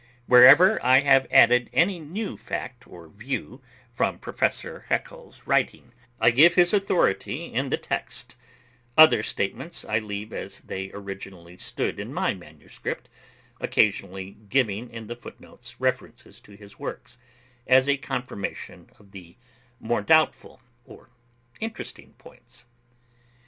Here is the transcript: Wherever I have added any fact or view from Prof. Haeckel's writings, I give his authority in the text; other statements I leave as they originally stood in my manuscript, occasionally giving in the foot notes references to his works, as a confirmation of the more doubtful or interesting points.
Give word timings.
Wherever 0.25 0.83
I 0.83 1.01
have 1.01 1.27
added 1.29 1.69
any 1.73 2.01
fact 2.35 2.87
or 2.87 3.07
view 3.07 3.61
from 3.91 4.17
Prof. 4.17 4.39
Haeckel's 4.89 5.45
writings, 5.45 5.93
I 6.19 6.31
give 6.31 6.55
his 6.55 6.73
authority 6.73 7.45
in 7.53 7.69
the 7.69 7.77
text; 7.77 8.35
other 8.97 9.21
statements 9.21 9.85
I 9.85 9.99
leave 9.99 10.33
as 10.33 10.61
they 10.61 10.89
originally 10.91 11.55
stood 11.59 11.99
in 11.99 12.15
my 12.15 12.33
manuscript, 12.33 13.09
occasionally 13.59 14.31
giving 14.49 14.89
in 14.89 15.05
the 15.05 15.15
foot 15.15 15.39
notes 15.39 15.79
references 15.79 16.39
to 16.41 16.53
his 16.53 16.79
works, 16.79 17.19
as 17.67 17.87
a 17.87 17.97
confirmation 17.97 18.89
of 18.97 19.11
the 19.11 19.37
more 19.79 20.01
doubtful 20.01 20.63
or 20.83 21.09
interesting 21.59 22.13
points. 22.17 22.65